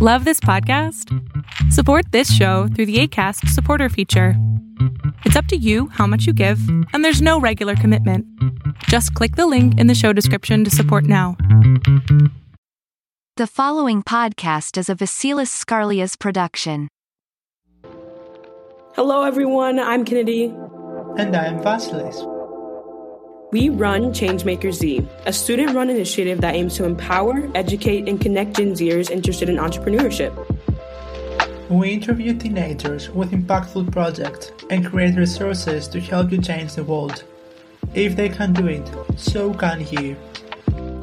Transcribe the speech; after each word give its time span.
Love 0.00 0.24
this 0.24 0.38
podcast? 0.38 1.12
Support 1.72 2.12
this 2.12 2.32
show 2.32 2.68
through 2.68 2.86
the 2.86 3.00
ACAST 3.02 3.48
supporter 3.48 3.88
feature. 3.88 4.34
It's 5.24 5.34
up 5.34 5.46
to 5.46 5.56
you 5.56 5.88
how 5.88 6.06
much 6.06 6.24
you 6.24 6.32
give, 6.32 6.60
and 6.92 7.04
there's 7.04 7.20
no 7.20 7.40
regular 7.40 7.74
commitment. 7.74 8.24
Just 8.84 9.12
click 9.14 9.34
the 9.34 9.48
link 9.48 9.76
in 9.76 9.88
the 9.88 9.96
show 9.96 10.12
description 10.12 10.62
to 10.62 10.70
support 10.70 11.02
now. 11.02 11.36
The 13.36 13.48
following 13.48 14.04
podcast 14.04 14.78
is 14.78 14.88
a 14.88 14.94
Vasilis 14.94 15.50
Skarlias 15.50 16.16
production. 16.16 16.86
Hello, 18.94 19.24
everyone. 19.24 19.80
I'm 19.80 20.04
Kennedy. 20.04 20.44
And 21.16 21.34
I'm 21.34 21.58
Vasilis. 21.58 22.37
We 23.50 23.70
run 23.70 24.12
Changemaker 24.12 24.74
Z, 24.74 25.08
a 25.24 25.32
student 25.32 25.74
run 25.74 25.88
initiative 25.88 26.42
that 26.42 26.54
aims 26.54 26.76
to 26.76 26.84
empower, 26.84 27.50
educate, 27.54 28.06
and 28.06 28.20
connect 28.20 28.58
Gen 28.58 28.72
Zers 28.72 29.10
interested 29.10 29.48
in 29.48 29.56
entrepreneurship. 29.56 30.34
We 31.70 31.92
interview 31.92 32.36
teenagers 32.36 33.08
with 33.08 33.30
impactful 33.30 33.90
projects 33.90 34.52
and 34.68 34.84
create 34.84 35.16
resources 35.16 35.88
to 35.88 35.98
help 35.98 36.30
you 36.30 36.42
change 36.42 36.74
the 36.74 36.84
world. 36.84 37.24
If 37.94 38.16
they 38.16 38.28
can 38.28 38.52
do 38.52 38.66
it, 38.66 38.86
so 39.16 39.54
can 39.54 39.86
you. 39.92 40.14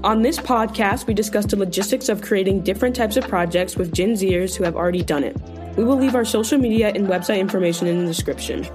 On 0.04 0.22
this 0.22 0.38
podcast, 0.38 1.08
we 1.08 1.16
discuss 1.16 1.48
the 1.48 1.58
logistics 1.58 2.10
of 2.10 2.22
creating 2.22 2.62
different 2.62 2.96
types 2.96 3.18
of 3.18 3.27
projects 3.27 3.76
with 3.76 3.91
Gen 3.91 4.12
Zers 4.12 4.55
who 4.55 4.64
have 4.66 4.76
already 4.76 5.02
done 5.02 5.24
it. 5.24 5.36
We 5.77 5.84
will 5.84 5.98
leave 5.98 6.14
our 6.14 6.26
social 6.26 6.60
media 6.60 6.91
and 6.94 7.08
website 7.08 7.40
information 7.40 7.88
in 7.88 8.02
the 8.02 8.05
description. 8.05 8.68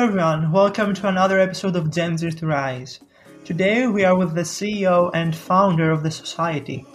Everyone, 0.00 0.50
welcome 0.50 0.94
to 0.94 1.08
another 1.08 1.38
episode 1.38 1.76
of 1.76 1.90
Gen 1.90 2.16
Z 2.16 2.30
to 2.30 2.46
Rise. 2.46 3.00
Today 3.44 3.86
we 3.86 4.02
are 4.02 4.16
with 4.16 4.34
the 4.34 4.40
CEO 4.40 5.10
and 5.12 5.36
founder 5.36 5.90
of 5.90 6.02
the 6.02 6.10
society. 6.10 6.86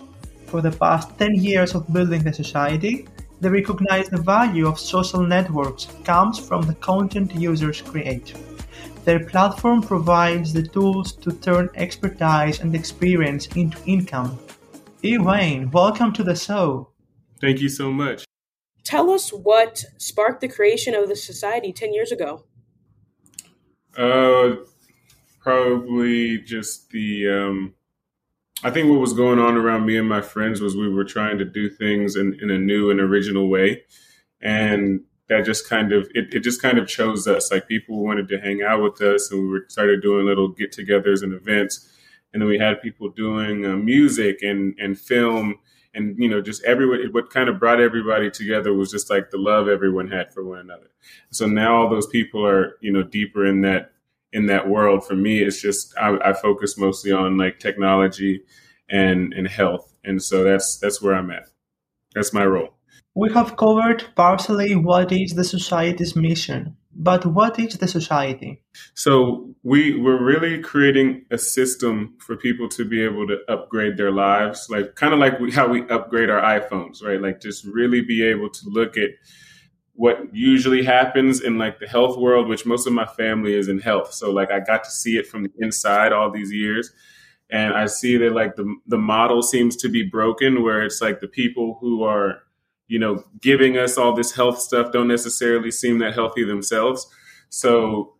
For 0.48 0.60
the 0.60 0.72
past 0.72 1.16
10 1.20 1.36
years 1.36 1.76
of 1.76 1.94
building 1.94 2.24
the 2.24 2.34
society, 2.34 3.08
they 3.42 3.50
recognize 3.50 4.10
the 4.10 4.18
value 4.24 4.68
of 4.68 4.80
social 4.80 5.22
networks 5.22 5.88
comes 6.04 6.40
from 6.40 6.64
the 6.64 6.74
content 6.74 7.36
users 7.36 7.80
create. 7.80 8.34
Their 9.04 9.24
platform 9.24 9.84
provides 9.84 10.52
the 10.52 10.64
tools 10.64 11.12
to 11.18 11.32
turn 11.32 11.70
expertise 11.76 12.60
and 12.60 12.74
experience 12.74 13.46
into 13.56 13.78
income. 13.86 14.40
Ewain, 15.04 15.70
welcome 15.70 16.12
to 16.14 16.24
the 16.24 16.36
show. 16.36 16.90
Thank 17.40 17.62
you 17.62 17.70
so 17.70 17.92
much. 17.92 18.26
Tell 18.84 19.12
us 19.12 19.30
what 19.30 19.84
sparked 20.00 20.42
the 20.42 20.48
creation 20.48 20.96
of 20.96 21.08
the 21.08 21.16
society 21.16 21.72
10 21.72 21.94
years 21.94 22.12
ago. 22.12 22.46
Uh, 23.98 24.56
probably 25.40 26.40
just 26.40 26.90
the. 26.90 27.30
Um, 27.30 27.74
I 28.64 28.72
think 28.72 28.90
what 28.90 29.00
was 29.00 29.14
going 29.14 29.38
on 29.38 29.58
around 29.58 29.86
me 29.86 29.98
and 29.98 30.08
my 30.10 30.22
friends 30.22 30.60
was 30.62 30.76
we 30.76 30.90
were 30.90 31.04
trying 31.04 31.38
to 31.38 31.46
do 31.46 31.70
things 31.70 32.16
in, 32.16 32.38
in 32.42 32.50
a 32.50 32.58
new 32.58 32.90
and 32.90 33.00
original 33.00 33.48
way, 33.48 33.84
and 34.42 35.02
that 35.30 35.46
just 35.46 35.70
kind 35.70 35.92
of 35.92 36.10
it, 36.16 36.34
it 36.34 36.40
just 36.40 36.62
kind 36.62 36.78
of 36.78 36.88
chose 36.88 37.28
us. 37.28 37.52
Like 37.52 37.68
people 37.68 38.04
wanted 38.04 38.28
to 38.30 38.40
hang 38.40 38.62
out 38.64 38.82
with 38.82 39.02
us, 39.02 39.32
and 39.32 39.42
we 39.42 39.48
were 39.48 39.66
started 39.68 40.02
doing 40.02 40.26
little 40.26 40.50
get-togethers 40.50 41.22
and 41.22 41.34
events, 41.34 41.90
and 42.34 42.42
then 42.42 42.50
we 42.50 42.58
had 42.58 42.82
people 42.82 43.10
doing 43.10 43.66
uh, 43.66 43.76
music 43.76 44.42
and 44.42 44.76
and 44.80 45.00
film 45.00 45.60
and 45.96 46.18
you 46.20 46.30
know 46.30 46.42
just 46.42 46.64
everyone 46.64 47.00
what 47.12 47.30
kind 47.30 47.50
of 47.50 47.60
brought 47.60 47.80
everybody 47.80 48.30
together 48.30 48.74
was 48.74 48.92
just 48.92 49.10
like 49.10 49.32
the 49.32 49.38
love 49.38 49.68
everyone 49.68 50.10
had 50.10 50.34
for 50.34 50.44
one 50.44 50.60
another. 50.60 50.92
So 51.32 51.48
now 51.48 51.78
all 51.78 51.90
those 51.90 52.08
people 52.08 52.46
are 52.46 52.78
you 52.82 52.92
know 52.92 53.04
deeper 53.04 53.46
in 53.46 53.62
that 53.62 53.94
in 54.34 54.46
that 54.48 54.68
world. 54.68 55.06
For 55.08 55.16
me 55.16 55.42
it's 55.42 55.62
just 55.62 55.98
I, 55.98 56.18
I 56.24 56.34
focus 56.34 56.78
mostly 56.78 57.12
on 57.12 57.38
like 57.38 57.60
technology 57.60 58.44
and 58.90 59.34
and 59.34 59.48
health. 59.48 59.94
And 60.04 60.22
so 60.22 60.44
that's 60.44 60.78
that's 60.78 61.02
where 61.02 61.16
i'm 61.16 61.32
at. 61.32 61.48
That's 62.14 62.34
my 62.34 62.46
role. 62.46 62.74
We 63.16 63.32
have 63.34 63.58
covered 63.58 64.04
partially 64.16 64.76
what 64.76 65.12
is 65.12 65.34
the 65.34 65.44
society's 65.44 66.16
mission 66.16 66.76
but 66.96 67.26
what 67.26 67.60
is 67.60 67.78
the 67.78 67.88
society? 67.88 68.62
So 68.94 69.54
we 69.64 70.00
we're 70.00 70.24
really 70.24 70.62
creating 70.62 71.26
a 71.30 71.38
system 71.38 72.16
for 72.20 72.38
people 72.38 72.70
to 72.70 72.86
be 72.86 73.04
able 73.04 73.28
to 73.28 73.40
upgrade 73.50 73.98
their 73.98 74.12
lives, 74.12 74.68
like 74.70 74.96
kind 74.96 75.14
of 75.14 75.20
like 75.20 75.38
we, 75.40 75.52
how 75.52 75.68
we 75.68 75.88
upgrade 75.90 76.30
our 76.30 76.42
iPhones, 76.42 77.04
right? 77.04 77.22
Like 77.22 77.42
just 77.42 77.66
really 77.66 78.02
be 78.02 78.24
able 78.24 78.50
to 78.50 78.70
look 78.70 78.98
at 78.98 79.10
what 79.94 80.34
usually 80.34 80.84
happens 80.84 81.42
in 81.42 81.58
like 81.58 81.80
the 81.80 81.88
health 81.88 82.18
world, 82.18 82.48
which 82.48 82.66
most 82.66 82.88
of 82.88 82.94
my 82.94 83.06
family 83.06 83.54
is 83.54 83.68
in 83.68 83.80
health. 83.80 84.14
So 84.14 84.32
like 84.32 84.52
I 84.52 84.62
got 84.62 84.84
to 84.86 84.92
see 84.92 85.18
it 85.18 85.28
from 85.28 85.44
the 85.44 85.52
inside 85.60 86.14
all 86.14 86.32
these 86.32 86.52
years. 86.52 86.92
And 87.50 87.74
I 87.74 87.88
see 87.88 88.18
that 88.18 88.34
like 88.34 88.56
the 88.56 88.74
the 88.88 88.98
model 88.98 89.42
seems 89.42 89.76
to 89.78 89.90
be 89.90 90.04
broken 90.04 90.64
where 90.64 90.82
it's 90.84 91.02
like 91.02 91.20
the 91.20 91.28
people 91.28 91.78
who 91.82 92.04
are 92.04 92.40
you 92.88 93.00
know, 93.00 93.24
giving 93.42 93.78
us 93.78 93.98
all 93.98 94.14
this 94.14 94.34
health 94.34 94.60
stuff 94.60 94.92
don't 94.92 95.08
necessarily 95.08 95.72
seem 95.72 96.00
that 96.00 96.14
healthy 96.14 96.44
themselves. 96.44 97.08
So 97.50 98.14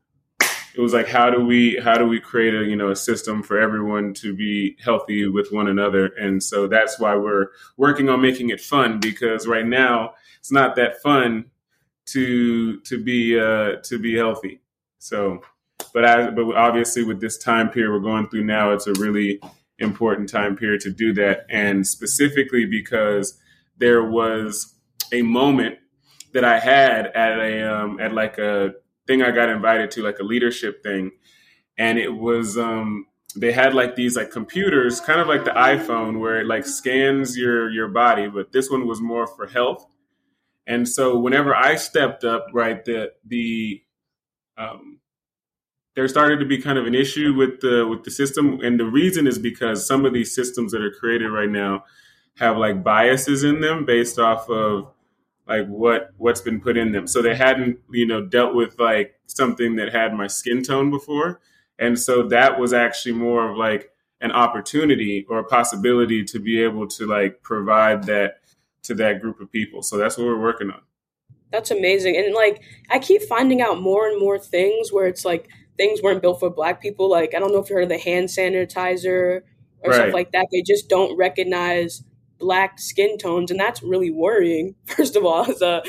it 0.76 0.82
was 0.82 0.94
like, 0.94 1.08
how 1.08 1.30
do 1.30 1.46
we 1.46 1.80
how 1.84 1.98
do 1.98 2.08
we 2.08 2.20
create 2.20 2.54
a 2.54 2.64
you 2.66 2.76
know 2.76 2.90
a 2.90 2.96
system 2.96 3.44
for 3.44 3.60
everyone 3.60 4.14
to 4.16 4.36
be 4.36 4.78
healthy 4.84 5.28
with 5.28 5.52
one 5.52 5.68
another? 5.68 6.08
And 6.20 6.42
so 6.42 6.68
that's 6.68 7.00
why 7.00 7.16
we're 7.16 7.48
working 7.78 8.10
on 8.10 8.22
making 8.22 8.50
it 8.50 8.60
fun 8.60 9.00
because 9.00 9.48
right 9.48 9.66
now 9.66 10.14
it's 10.40 10.52
not 10.52 10.76
that 10.76 11.02
fun 11.02 11.46
to 12.08 12.80
to 12.82 13.02
be 13.02 13.40
uh, 13.40 13.78
to 13.84 14.00
be 14.00 14.16
healthy. 14.16 14.62
So, 15.00 15.42
but 15.94 16.06
I 16.06 16.30
but 16.32 16.56
obviously 16.56 17.04
with 17.04 17.22
this 17.22 17.38
time 17.38 17.70
period 17.70 17.92
we're 17.92 18.00
going 18.00 18.28
through 18.30 18.44
now, 18.44 18.72
it's 18.72 18.88
a 18.88 18.94
really 18.94 19.40
important 19.80 20.30
time 20.30 20.56
period 20.56 20.82
to 20.82 20.92
do 20.92 21.14
that, 21.14 21.46
and 21.50 21.88
specifically 21.88 22.66
because 22.66 23.40
there 23.78 24.04
was 24.04 24.76
a 25.12 25.22
moment 25.22 25.78
that 26.34 26.44
I 26.44 26.60
had 26.60 27.08
at 27.08 27.40
a 27.40 27.74
um, 27.74 28.00
at 28.00 28.14
like 28.14 28.38
a 28.38 28.74
thing 29.08 29.22
I 29.22 29.32
got 29.32 29.50
invited 29.50 29.92
to, 29.92 30.04
like 30.04 30.20
a 30.20 30.24
leadership 30.24 30.84
thing, 30.84 31.12
and 31.78 31.98
it 31.98 32.14
was 32.14 32.58
um, 32.58 33.08
they 33.36 33.52
had 33.52 33.74
like 33.74 33.96
these 33.96 34.16
like 34.16 34.32
computers, 34.32 35.00
kind 35.02 35.20
of 35.20 35.28
like 35.28 35.46
the 35.46 35.52
iPhone, 35.52 36.20
where 36.20 36.42
it 36.42 36.48
like 36.48 36.66
scans 36.66 37.38
your 37.38 37.70
your 37.70 37.88
body, 37.88 38.28
but 38.28 38.52
this 38.52 38.70
one 38.70 38.88
was 38.88 39.02
more 39.02 39.28
for 39.28 39.48
health. 39.48 39.86
And 40.68 40.88
so 40.90 41.20
whenever 41.20 41.56
I 41.56 41.76
stepped 41.76 42.24
up, 42.24 42.48
right, 42.54 42.84
the 42.84 43.12
the 43.26 43.82
um, 44.58 45.00
there 45.96 46.08
started 46.08 46.40
to 46.40 46.46
be 46.46 46.62
kind 46.62 46.78
of 46.78 46.86
an 46.86 46.96
issue 46.96 47.34
with 47.34 47.62
the 47.62 47.88
with 47.88 48.04
the 48.04 48.12
system, 48.12 48.60
and 48.62 48.80
the 48.80 48.86
reason 48.86 49.28
is 49.28 49.38
because 49.38 49.88
some 49.88 50.06
of 50.06 50.14
these 50.14 50.34
systems 50.34 50.72
that 50.72 50.82
are 50.82 50.92
created 50.92 51.30
right 51.30 51.50
now 51.50 51.84
have 52.38 52.58
like 52.58 52.84
biases 52.84 53.44
in 53.44 53.62
them 53.62 53.86
based 53.86 54.20
off 54.20 54.50
of 54.50 54.92
like 55.48 55.68
what 55.68 56.12
what's 56.18 56.42
been 56.42 56.60
put 56.60 56.78
in 56.78 56.92
them. 56.92 57.08
So 57.08 57.22
they 57.22 57.36
hadn't, 57.36 57.80
you 57.92 58.06
know, 58.06 58.26
dealt 58.26 58.56
with 58.56 58.80
like 58.80 59.16
something 59.28 59.76
that 59.78 59.94
had 59.94 60.14
my 60.14 60.28
skin 60.28 60.64
tone 60.64 60.90
before. 60.90 61.40
And 61.78 62.00
so 62.00 62.28
that 62.30 62.60
was 62.60 62.74
actually 62.74 63.14
more 63.14 63.50
of 63.50 63.58
like 63.58 63.92
an 64.22 64.32
opportunity 64.32 65.26
or 65.30 65.40
a 65.40 65.44
possibility 65.44 66.24
to 66.24 66.40
be 66.40 66.62
able 66.62 66.88
to 66.88 67.06
like 67.06 67.42
provide 67.42 68.04
that 68.06 68.40
to 68.84 68.96
that 68.96 69.22
group 69.22 69.40
of 69.40 69.52
people. 69.52 69.82
So 69.82 69.98
that's 69.98 70.18
what 70.18 70.26
we're 70.26 70.40
working 70.42 70.72
on. 70.72 70.82
That's 71.52 71.72
amazing. 71.72 72.18
And 72.18 72.34
like 72.34 72.62
I 72.90 73.00
keep 73.00 73.22
finding 73.24 73.62
out 73.62 73.82
more 73.82 74.08
and 74.08 74.20
more 74.20 74.40
things 74.40 74.92
where 74.92 75.08
it's 75.08 75.26
like 75.26 75.48
things 75.78 76.02
weren't 76.02 76.22
built 76.22 76.40
for 76.40 76.50
black 76.50 76.82
people. 76.82 77.10
Like 77.10 77.34
I 77.36 77.40
don't 77.40 77.52
know 77.52 77.60
if 77.60 77.70
you 77.70 77.76
heard 77.76 77.84
of 77.84 77.90
the 77.90 77.98
hand 77.98 78.30
sanitizer 78.30 79.42
or 79.82 79.90
right. 79.90 79.96
stuff 79.96 80.14
like 80.14 80.32
that. 80.32 80.48
They 80.52 80.62
just 80.62 80.90
don't 80.90 81.16
recognize 81.18 82.04
black 82.40 82.80
skin 82.80 83.18
tones, 83.18 83.52
and 83.52 83.60
that's 83.60 83.82
really 83.84 84.12
worrying. 84.12 84.76
First 84.86 85.16
of 85.16 85.26
all, 85.26 85.50
as 85.50 85.62
a 85.62 85.84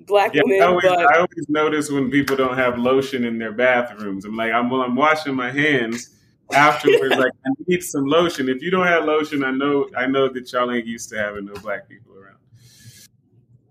black 0.00 0.34
yeah, 0.34 0.42
woman, 0.44 0.62
I 0.62 0.66
always, 0.66 0.84
but... 0.84 0.98
I 0.98 1.16
always 1.16 1.48
notice 1.48 1.90
when 1.90 2.10
people 2.10 2.36
don't 2.36 2.56
have 2.56 2.78
lotion 2.78 3.24
in 3.24 3.38
their 3.38 3.52
bathrooms. 3.52 4.24
I'm 4.24 4.36
like, 4.36 4.52
I'm 4.52 4.70
well, 4.70 4.82
I'm 4.82 4.96
washing 4.96 5.34
my 5.34 5.50
hands 5.50 6.10
afterwards. 6.52 7.16
like, 7.16 7.32
I 7.46 7.50
need 7.66 7.82
some 7.82 8.06
lotion. 8.06 8.48
If 8.48 8.62
you 8.62 8.70
don't 8.70 8.86
have 8.86 9.04
lotion, 9.04 9.44
I 9.44 9.50
know, 9.50 9.88
I 9.96 10.06
know 10.06 10.28
that 10.28 10.52
y'all 10.52 10.70
ain't 10.70 10.86
used 10.86 11.08
to 11.10 11.18
having 11.18 11.46
no 11.46 11.54
black 11.54 11.88
people 11.88 12.14
around. 12.14 12.36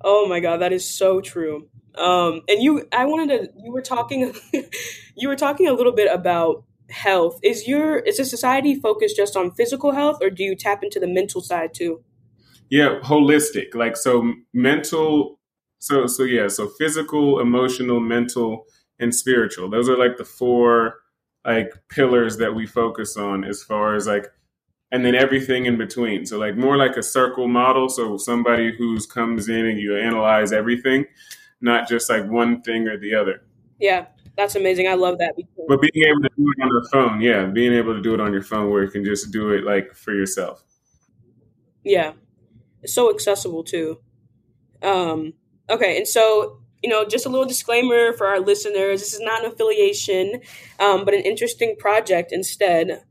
Oh 0.02 0.28
my 0.28 0.40
god, 0.40 0.58
that 0.58 0.74
is 0.74 0.88
so 0.88 1.22
true. 1.22 1.68
Um, 1.96 2.42
and 2.50 2.62
you, 2.62 2.88
I 2.92 3.06
wanted 3.06 3.30
to. 3.30 3.54
You 3.64 3.72
were 3.72 3.82
talking, 3.82 4.34
you 5.16 5.28
were 5.30 5.36
talking 5.36 5.68
a 5.68 5.74
little 5.74 5.94
bit 5.94 6.12
about 6.14 6.64
health. 6.90 7.40
Is 7.42 7.68
your 7.68 7.98
is 7.98 8.18
the 8.18 8.26
society 8.26 8.76
focused 8.76 9.16
just 9.16 9.36
on 9.36 9.52
physical 9.52 9.92
health, 9.92 10.20
or 10.22 10.30
do 10.30 10.44
you 10.44 10.56
tap 10.56 10.84
into 10.84 11.00
the 11.00 11.08
mental 11.08 11.42
side 11.42 11.74
too? 11.74 12.04
Yeah, 12.70 13.00
holistic. 13.04 13.76
Like 13.76 13.98
so 13.98 14.34
mental 14.54 15.40
so 15.80 16.08
so 16.08 16.24
yeah, 16.24 16.48
so 16.48 16.68
physical, 16.68 17.40
emotional, 17.40 18.00
mental, 18.00 18.66
and 19.00 19.14
spiritual. 19.14 19.70
Those 19.70 19.90
are 19.90 19.98
like 19.98 20.18
the 20.18 20.26
four 20.26 20.96
like 21.46 21.72
pillars 21.90 22.38
that 22.38 22.56
we 22.56 22.66
focus 22.66 23.18
on 23.18 23.44
as 23.44 23.62
far 23.64 23.96
as 23.96 24.08
like 24.08 24.28
and 24.92 25.06
then 25.06 25.16
everything 25.16 25.66
in 25.66 25.78
between. 25.78 26.26
So 26.26 26.40
like 26.40 26.56
more 26.58 26.78
like 26.78 26.98
a 26.98 27.04
circle 27.04 27.48
model. 27.48 27.90
So 27.90 28.18
somebody 28.18 28.76
who's 28.76 29.06
comes 29.06 29.50
in 29.50 29.66
and 29.66 29.80
you 29.80 29.98
analyze 29.98 30.52
everything. 30.54 31.06
not 31.62 31.88
just 31.88 32.10
like 32.10 32.30
one 32.30 32.62
thing 32.62 32.88
or 32.88 32.98
the 32.98 33.16
other. 33.16 33.42
Yeah, 33.80 34.06
that's 34.38 34.56
amazing. 34.56 34.88
I 34.88 34.94
love 34.94 35.18
that. 35.20 35.34
But 35.68 35.82
being 35.82 36.08
able 36.08 36.22
to 36.22 36.30
do 36.38 36.54
it 36.58 36.62
on 36.64 36.70
your 36.70 36.84
phone, 36.92 37.22
yeah, 37.22 37.46
being 37.46 37.74
able 37.74 37.94
to 37.94 38.02
do 38.02 38.14
it 38.14 38.22
on 38.22 38.32
your 38.32 38.44
phone 38.44 38.70
where 38.70 38.84
you 38.84 38.90
can 38.90 39.04
just 39.04 39.32
do 39.32 39.52
it 39.52 39.64
like 39.64 39.94
for 39.94 40.14
yourself. 40.14 40.64
Yeah, 41.84 42.14
it's 42.86 42.94
so 42.94 43.12
accessible 43.12 43.64
too. 43.64 44.00
Um, 44.82 45.34
okay, 45.70 45.98
and 45.98 46.08
so 46.08 46.60
you 46.84 46.90
know, 46.90 47.04
just 47.04 47.26
a 47.26 47.30
little 47.30 47.48
disclaimer 47.48 48.14
for 48.14 48.28
our 48.28 48.40
listeners: 48.40 49.02
this 49.02 49.14
is 49.14 49.20
not 49.20 49.44
an 49.44 49.52
affiliation, 49.52 50.42
um, 50.80 51.04
but 51.04 51.14
an 51.14 51.22
interesting 51.22 51.76
project 51.78 52.32
instead. 52.32 53.04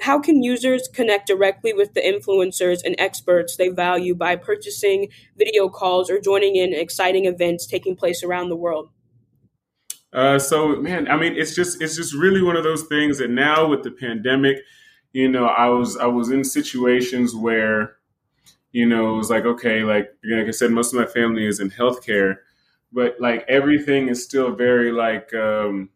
How 0.00 0.18
can 0.18 0.42
users 0.42 0.88
connect 0.88 1.26
directly 1.26 1.72
with 1.74 1.92
the 1.92 2.00
influencers 2.00 2.78
and 2.84 2.94
experts 2.98 3.56
they 3.56 3.68
value 3.68 4.14
by 4.14 4.36
purchasing 4.36 5.08
video 5.36 5.68
calls 5.68 6.08
or 6.08 6.20
joining 6.20 6.56
in 6.56 6.72
exciting 6.72 7.26
events 7.26 7.66
taking 7.66 7.96
place 7.96 8.22
around 8.22 8.48
the 8.48 8.56
world? 8.56 8.90
Uh, 10.12 10.38
so 10.38 10.76
man, 10.76 11.06
I 11.08 11.18
mean, 11.18 11.34
it's 11.36 11.54
just 11.54 11.82
it's 11.82 11.96
just 11.96 12.14
really 12.14 12.40
one 12.40 12.56
of 12.56 12.64
those 12.64 12.84
things 12.84 13.18
that 13.18 13.30
now 13.30 13.68
with 13.68 13.82
the 13.82 13.90
pandemic, 13.90 14.56
you 15.12 15.28
know, 15.28 15.44
I 15.44 15.68
was 15.68 15.98
I 15.98 16.06
was 16.06 16.30
in 16.30 16.44
situations 16.44 17.34
where, 17.34 17.97
you 18.72 18.86
know, 18.86 19.14
it 19.14 19.16
was 19.16 19.30
like 19.30 19.44
okay, 19.44 19.82
like 19.82 20.12
like 20.24 20.46
I 20.46 20.50
said, 20.50 20.70
most 20.70 20.92
of 20.92 21.00
my 21.00 21.06
family 21.06 21.46
is 21.46 21.60
in 21.60 21.70
healthcare, 21.70 22.36
but 22.92 23.16
like 23.20 23.44
everything 23.48 24.08
is 24.08 24.24
still 24.24 24.54
very 24.54 24.92
like 24.92 25.32
um 25.34 25.90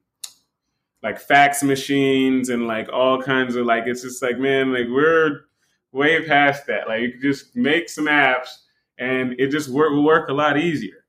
like 1.03 1.19
fax 1.21 1.63
machines 1.63 2.49
and 2.49 2.67
like 2.67 2.89
all 2.93 3.21
kinds 3.21 3.57
of 3.57 3.67
like 3.67 3.85
it's 3.87 4.03
just 4.03 4.23
like 4.23 4.39
man, 4.39 4.73
like 4.73 4.87
we're 4.89 5.43
way 5.93 6.27
past 6.27 6.67
that. 6.67 6.89
Like 6.89 7.01
you 7.03 7.13
could 7.13 7.23
just 7.23 7.55
make 7.55 7.89
some 7.89 8.07
apps 8.07 8.49
and 8.99 9.35
it 9.39 9.51
just 9.51 9.69
work 9.69 9.93
will 9.93 10.05
work 10.05 10.29
a 10.29 10.33
lot 10.33 10.59
easier. 10.59 11.05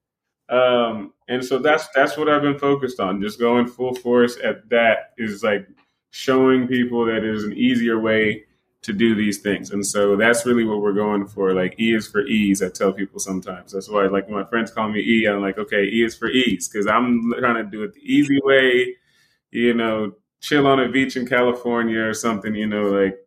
Um, 0.50 1.14
and 1.30 1.44
so 1.44 1.58
that's 1.58 1.88
that's 1.90 2.18
what 2.18 2.30
I've 2.30 2.42
been 2.42 2.60
focused 2.60 3.00
on. 3.00 3.22
Just 3.22 3.40
going 3.40 3.68
full 3.68 3.96
force 3.96 4.38
at 4.44 4.70
that 4.70 5.14
is 5.18 5.44
like 5.44 5.68
showing 6.12 6.68
people 6.68 7.06
that 7.06 7.22
there's 7.22 7.46
an 7.46 7.54
easier 7.54 8.00
way 8.00 8.44
to 8.84 8.94
do 8.94 9.16
these 9.16 9.40
things. 9.40 9.72
And 9.72 9.86
so 9.86 10.16
that's 10.16 10.46
really 10.46 10.66
what 10.66 10.82
we're 10.82 10.94
going 10.94 11.26
for. 11.26 11.54
Like 11.54 11.80
E 11.80 11.96
is 11.96 12.08
for 12.08 12.22
ease. 12.28 12.62
I 12.62 12.70
tell 12.70 12.94
people 12.94 13.20
sometimes. 13.20 13.72
That's 13.72 13.90
why 13.90 14.06
like 14.08 14.28
when 14.28 14.36
my 14.36 14.44
friends 14.46 14.72
call 14.72 14.90
me 14.90 15.00
E, 15.00 15.26
I'm 15.26 15.42
like, 15.42 15.58
okay, 15.58 15.84
E 15.84 16.04
is 16.04 16.16
for 16.16 16.30
ease 16.30 16.68
because 16.68 16.86
I'm 16.86 17.34
trying 17.40 17.64
to 17.64 17.70
do 17.70 17.84
it 17.84 17.94
the 17.94 18.02
easy 18.02 18.40
way. 18.44 18.96
You 19.52 19.74
know, 19.74 20.14
chill 20.42 20.68
on 20.68 20.80
a 20.80 20.90
beach 20.90 21.16
in 21.16 21.26
California 21.26 22.02
or 22.02 22.14
something. 22.14 22.54
You 22.54 22.68
know, 22.68 22.84
like 22.84 23.18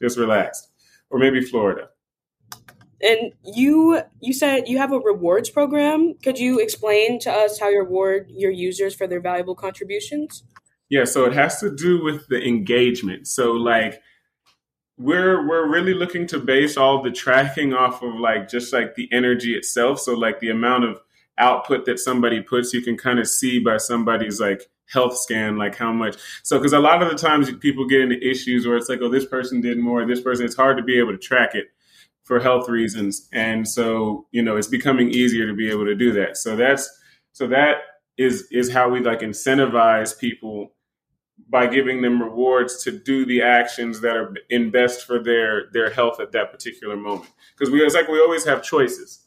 just 0.00 0.18
relaxed, 0.18 0.68
or 1.10 1.18
maybe 1.18 1.40
Florida. 1.40 1.88
And 3.00 3.32
you 3.42 4.02
you 4.20 4.34
said 4.34 4.68
you 4.68 4.78
have 4.78 4.92
a 4.92 4.98
rewards 4.98 5.48
program. 5.48 6.14
Could 6.22 6.38
you 6.38 6.58
explain 6.58 7.18
to 7.20 7.32
us 7.32 7.58
how 7.58 7.70
you 7.70 7.80
reward 7.80 8.30
your 8.30 8.50
users 8.50 8.94
for 8.94 9.06
their 9.06 9.20
valuable 9.20 9.54
contributions? 9.54 10.44
Yeah, 10.88 11.04
so 11.04 11.24
it 11.24 11.32
has 11.32 11.58
to 11.60 11.74
do 11.74 12.04
with 12.04 12.28
the 12.28 12.40
engagement. 12.46 13.26
So 13.26 13.52
like 13.52 14.00
we're 14.98 15.46
we're 15.46 15.68
really 15.68 15.94
looking 15.94 16.26
to 16.28 16.38
base 16.38 16.76
all 16.76 17.02
the 17.02 17.10
tracking 17.10 17.74
off 17.74 18.02
of 18.02 18.14
like 18.14 18.48
just 18.48 18.72
like 18.72 18.94
the 18.94 19.08
energy 19.12 19.54
itself. 19.54 20.00
So 20.00 20.14
like 20.14 20.40
the 20.40 20.50
amount 20.50 20.84
of 20.84 21.00
output 21.38 21.84
that 21.84 21.98
somebody 21.98 22.40
puts, 22.40 22.72
you 22.72 22.80
can 22.80 22.96
kind 22.96 23.18
of 23.18 23.28
see 23.28 23.58
by 23.58 23.76
somebody's 23.76 24.40
like 24.40 24.62
health 24.90 25.18
scan, 25.18 25.56
like 25.58 25.76
how 25.76 25.92
much. 25.92 26.16
So 26.42 26.58
because 26.58 26.72
a 26.72 26.78
lot 26.78 27.02
of 27.02 27.10
the 27.10 27.16
times 27.16 27.52
people 27.56 27.86
get 27.86 28.00
into 28.00 28.26
issues 28.26 28.66
where 28.66 28.76
it's 28.76 28.88
like, 28.88 29.00
oh, 29.02 29.10
this 29.10 29.26
person 29.26 29.60
did 29.60 29.78
more, 29.78 30.06
this 30.06 30.20
person. 30.20 30.46
It's 30.46 30.56
hard 30.56 30.76
to 30.78 30.82
be 30.82 30.98
able 30.98 31.12
to 31.12 31.18
track 31.18 31.54
it 31.54 31.66
for 32.22 32.40
health 32.40 32.68
reasons. 32.68 33.28
And 33.32 33.68
so, 33.68 34.26
you 34.32 34.42
know, 34.42 34.56
it's 34.56 34.66
becoming 34.66 35.10
easier 35.10 35.46
to 35.46 35.54
be 35.54 35.70
able 35.70 35.84
to 35.84 35.94
do 35.94 36.12
that. 36.12 36.36
So 36.36 36.56
that's 36.56 36.90
so 37.32 37.46
that 37.48 37.76
is 38.16 38.48
is 38.50 38.72
how 38.72 38.88
we 38.88 39.00
like 39.00 39.20
incentivize 39.20 40.18
people 40.18 40.72
by 41.48 41.66
giving 41.66 42.02
them 42.02 42.22
rewards 42.22 42.82
to 42.84 42.90
do 42.90 43.24
the 43.24 43.42
actions 43.42 44.00
that 44.00 44.16
are 44.16 44.34
in 44.50 44.70
best 44.70 45.06
for 45.06 45.22
their 45.22 45.70
their 45.72 45.90
health 45.90 46.20
at 46.20 46.32
that 46.32 46.50
particular 46.50 46.96
moment. 46.96 47.30
Because 47.56 47.72
we 47.72 47.80
it's 47.82 47.94
like 47.94 48.08
we 48.08 48.20
always 48.20 48.44
have 48.44 48.62
choices. 48.62 49.20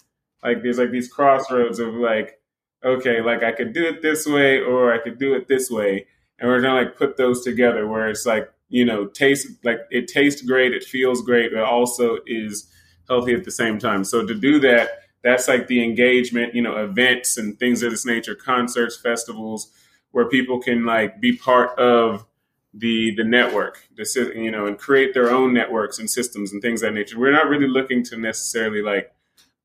Like 0.44 0.62
there's 0.62 0.80
like 0.80 0.92
these 0.92 1.12
crossroads 1.12 1.80
of 1.80 1.94
like, 1.94 2.40
okay, 2.84 3.22
like 3.22 3.44
I 3.44 3.52
could 3.52 3.74
do 3.74 3.86
it 3.86 4.02
this 4.02 4.26
way 4.26 4.60
or 4.60 4.94
I 4.94 5.00
could 5.00 5.20
do 5.20 5.34
it 5.34 5.48
this 5.48 5.70
way. 5.70 6.08
And 6.40 6.50
we're 6.50 6.62
gonna 6.62 6.82
like 6.82 6.98
put 6.98 7.18
those 7.18 7.44
together 7.44 7.88
where 7.88 8.10
it's 8.10 8.26
like, 8.26 8.52
you 8.70 8.86
know, 8.86 9.08
taste 9.08 9.48
like 9.64 9.80
it 9.90 10.08
tastes 10.08 10.42
great, 10.42 10.74
it 10.74 10.84
feels 10.84 11.22
great, 11.22 11.52
but 11.54 11.64
also 11.64 12.18
is 12.26 12.70
healthy 13.08 13.34
at 13.34 13.44
the 13.44 13.52
same 13.52 13.80
time. 13.80 14.04
So 14.04 14.26
to 14.26 14.36
do 14.36 14.60
that, 14.60 14.90
that's 15.24 15.48
like 15.48 15.68
the 15.68 15.84
engagement, 15.84 16.54
you 16.54 16.62
know, 16.62 16.78
events 16.78 17.38
and 17.38 17.60
things 17.60 17.84
of 17.84 17.92
this 17.92 18.06
nature, 18.06 18.36
concerts, 18.36 18.96
festivals, 18.96 19.72
where 20.12 20.28
people 20.28 20.60
can 20.60 20.86
like 20.86 21.20
be 21.22 21.36
part 21.36 21.78
of 21.80 22.26
the 22.74 23.16
the 23.16 23.24
network, 23.24 23.88
the 23.96 24.34
you 24.36 24.52
know, 24.52 24.66
and 24.66 24.78
create 24.78 25.14
their 25.14 25.32
own 25.32 25.54
networks 25.54 26.00
and 26.00 26.10
systems 26.10 26.52
and 26.52 26.62
things 26.62 26.82
of 26.84 26.90
that 26.90 26.94
nature. 26.94 27.20
We're 27.20 27.32
not 27.32 27.50
really 27.50 27.68
looking 27.68 28.04
to 28.06 28.18
necessarily 28.18 28.82
like, 28.82 29.12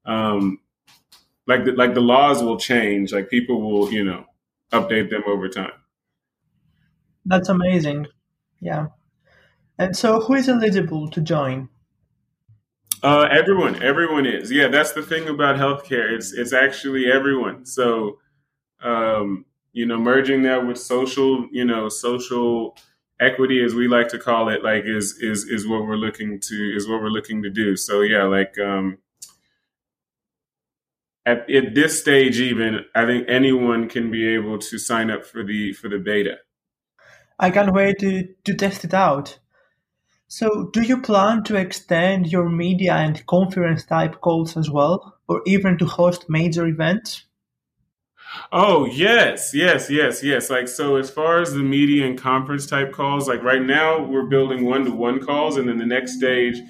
um, 0.07 0.61
like 1.47 1.65
the, 1.65 1.73
like 1.73 1.95
the 1.95 2.01
laws 2.01 2.43
will 2.43 2.59
change, 2.59 3.13
like 3.13 3.29
people 3.29 3.61
will, 3.61 3.93
you 3.93 4.05
know, 4.05 4.25
update 4.73 5.11
them 5.11 5.23
over 5.27 5.49
time. 5.49 5.73
That's 7.27 7.49
amazing. 7.49 8.07
Yeah. 8.61 8.89
And 9.79 9.97
so, 9.97 10.21
who 10.21 10.35
is 10.35 10.49
eligible 10.49 11.09
to 11.11 11.21
join? 11.21 11.69
Uh, 13.03 13.29
everyone, 13.31 13.83
everyone 13.83 14.25
is. 14.25 14.51
Yeah, 14.51 14.69
that's 14.69 14.93
the 14.93 15.03
thing 15.03 15.29
about 15.29 15.57
healthcare. 15.57 16.11
It's 16.11 16.33
it's 16.33 16.55
actually 16.55 17.11
everyone. 17.11 17.67
So, 17.67 18.19
um, 18.83 19.45
you 19.75 19.85
know, 19.85 19.99
merging 19.99 20.45
that 20.45 20.67
with 20.67 20.79
social, 20.79 21.47
you 21.51 21.65
know, 21.65 21.89
social 21.89 22.77
equity, 23.21 23.63
as 23.63 23.75
we 23.75 23.89
like 23.89 24.09
to 24.09 24.19
call 24.19 24.49
it, 24.49 24.63
like 24.63 24.85
is 24.87 25.19
is 25.21 25.45
is 25.45 25.69
what 25.69 25.83
we're 25.85 25.97
looking 25.97 26.41
to 26.41 26.73
is 26.75 26.89
what 26.89 27.03
we're 27.03 27.11
looking 27.11 27.43
to 27.43 27.51
do. 27.51 27.77
So 27.77 28.01
yeah, 28.01 28.23
like 28.23 28.57
um, 28.59 28.99
at, 31.27 31.51
at 31.51 31.75
this 31.75 32.01
stage, 32.01 32.39
even 32.39 32.85
I 32.95 33.05
think 33.05 33.27
anyone 33.29 33.89
can 33.89 34.11
be 34.11 34.29
able 34.29 34.59
to 34.61 34.79
sign 34.79 35.11
up 35.11 35.27
for 35.27 35.43
the 35.43 35.73
for 35.73 35.89
the 35.89 35.99
beta. 35.99 36.39
I 37.39 37.51
can't 37.51 37.75
wait 37.75 37.99
to 37.99 38.29
to 38.45 38.55
test 38.55 38.85
it 38.85 38.95
out. 38.95 39.39
So, 40.29 40.71
do 40.73 40.83
you 40.83 41.03
plan 41.03 41.45
to 41.45 41.57
extend 41.57 42.33
your 42.33 42.49
media 42.49 42.95
and 42.95 43.27
conference 43.27 43.85
type 43.85 44.21
calls 44.21 44.57
as 44.57 44.71
well, 44.71 45.19
or 45.29 45.43
even 45.47 45.79
to 45.79 45.87
host 45.87 46.31
major 46.31 46.67
events? 46.67 47.25
Oh, 48.53 48.85
yes, 48.87 49.53
yes, 49.55 49.91
yes, 49.91 50.23
yes. 50.23 50.51
Like, 50.51 50.69
so 50.69 50.97
as 50.97 51.11
far 51.11 51.41
as 51.41 51.53
the 51.53 51.61
media 51.61 52.07
and 52.07 52.19
conference 52.19 52.67
type 52.67 52.93
calls, 52.93 53.29
like 53.29 53.43
right 53.43 53.63
now 53.63 54.03
we're 54.03 54.27
building 54.27 54.65
one 54.65 54.85
to 54.85 54.91
one 54.91 55.25
calls, 55.25 55.57
and 55.57 55.69
then 55.69 55.79
the 55.79 55.87
next 55.87 56.17
stage 56.17 56.61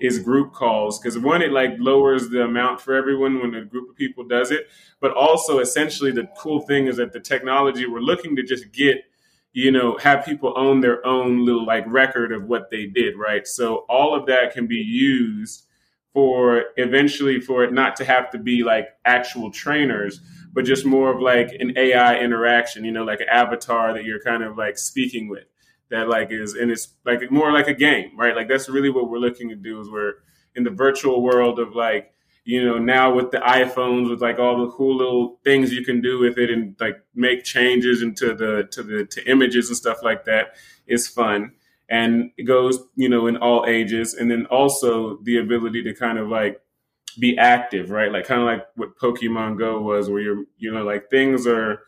is 0.00 0.18
group 0.18 0.52
calls 0.52 0.98
because 0.98 1.18
one, 1.18 1.42
it 1.42 1.52
like 1.52 1.72
lowers 1.78 2.28
the 2.28 2.42
amount 2.42 2.80
for 2.80 2.94
everyone 2.94 3.40
when 3.40 3.54
a 3.54 3.64
group 3.64 3.90
of 3.90 3.96
people 3.96 4.24
does 4.24 4.50
it. 4.50 4.66
But 5.00 5.12
also, 5.12 5.60
essentially, 5.60 6.10
the 6.10 6.28
cool 6.38 6.60
thing 6.60 6.86
is 6.86 6.96
that 6.96 7.12
the 7.12 7.20
technology 7.20 7.86
we're 7.86 8.00
looking 8.00 8.36
to 8.36 8.42
just 8.42 8.72
get 8.72 9.04
you 9.52 9.70
know, 9.70 9.98
have 9.98 10.24
people 10.24 10.54
own 10.56 10.80
their 10.80 11.06
own 11.06 11.44
little 11.44 11.66
like 11.66 11.84
record 11.86 12.32
of 12.32 12.44
what 12.44 12.70
they 12.70 12.86
did, 12.86 13.18
right? 13.18 13.46
So 13.46 13.84
all 13.88 14.14
of 14.14 14.26
that 14.26 14.52
can 14.54 14.66
be 14.66 14.76
used 14.76 15.66
for 16.12 16.64
eventually 16.76 17.40
for 17.40 17.64
it 17.64 17.72
not 17.72 17.96
to 17.96 18.04
have 18.04 18.30
to 18.30 18.38
be 18.38 18.62
like 18.62 18.88
actual 19.04 19.50
trainers, 19.50 20.20
but 20.52 20.64
just 20.64 20.84
more 20.84 21.14
of 21.14 21.20
like 21.20 21.50
an 21.58 21.72
AI 21.76 22.18
interaction, 22.18 22.84
you 22.84 22.92
know, 22.92 23.04
like 23.04 23.20
an 23.20 23.28
avatar 23.30 23.94
that 23.94 24.04
you're 24.04 24.20
kind 24.20 24.42
of 24.42 24.56
like 24.58 24.76
speaking 24.78 25.28
with 25.28 25.44
that 25.90 26.08
like 26.08 26.30
is 26.30 26.54
and 26.54 26.70
it's 26.70 26.94
like 27.04 27.30
more 27.30 27.52
like 27.52 27.68
a 27.68 27.74
game, 27.74 28.10
right? 28.18 28.36
Like 28.36 28.48
that's 28.48 28.68
really 28.68 28.90
what 28.90 29.08
we're 29.10 29.18
looking 29.18 29.48
to 29.48 29.54
do 29.54 29.80
is 29.80 29.90
we're 29.90 30.14
in 30.54 30.64
the 30.64 30.70
virtual 30.70 31.22
world 31.22 31.58
of 31.58 31.74
like 31.74 32.12
you 32.44 32.64
know, 32.64 32.78
now 32.78 33.14
with 33.14 33.30
the 33.30 33.38
iPhones, 33.38 34.10
with 34.10 34.20
like 34.20 34.38
all 34.38 34.66
the 34.66 34.72
cool 34.72 34.96
little 34.96 35.38
things 35.44 35.72
you 35.72 35.84
can 35.84 36.00
do 36.00 36.18
with 36.18 36.38
it, 36.38 36.50
and 36.50 36.74
like 36.80 36.96
make 37.14 37.44
changes 37.44 38.02
into 38.02 38.34
the 38.34 38.68
to 38.72 38.82
the 38.82 39.04
to 39.06 39.30
images 39.30 39.68
and 39.68 39.76
stuff 39.76 40.02
like 40.02 40.24
that 40.24 40.56
is 40.86 41.06
fun. 41.06 41.52
And 41.92 42.30
it 42.38 42.44
goes, 42.44 42.80
you 42.96 43.08
know, 43.10 43.26
in 43.26 43.36
all 43.36 43.66
ages, 43.68 44.14
and 44.14 44.30
then 44.30 44.46
also 44.46 45.18
the 45.24 45.36
ability 45.36 45.82
to 45.82 45.94
kind 45.94 46.18
of 46.18 46.28
like 46.28 46.58
be 47.20 47.36
active, 47.36 47.90
right? 47.90 48.10
Like 48.10 48.24
kind 48.24 48.40
of 48.40 48.46
like 48.46 48.66
what 48.76 48.96
Pokemon 48.96 49.58
Go 49.58 49.78
was, 49.82 50.08
where 50.08 50.22
you're, 50.22 50.44
you 50.56 50.72
know, 50.72 50.84
like 50.84 51.10
things 51.10 51.46
are, 51.46 51.80